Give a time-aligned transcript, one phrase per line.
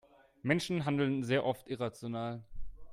[0.41, 2.43] Menschen handeln sehr oft irrational.